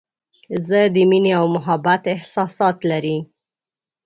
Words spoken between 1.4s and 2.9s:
محبت احساسات